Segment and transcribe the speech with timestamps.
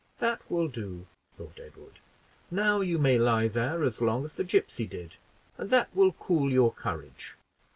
[0.17, 1.05] "That will do,"
[1.37, 1.99] thought Edward,
[2.49, 5.17] "now you may lie there as long as the gipsy did,
[5.59, 7.35] and that will cool your courage.